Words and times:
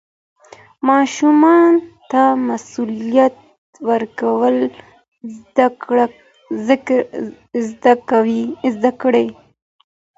ماشومانو 0.87 1.79
ته 2.11 2.23
مسوولیت 2.47 3.35
ورکول 3.87 4.55
زده 8.75 8.89
کړئ. 9.01 9.27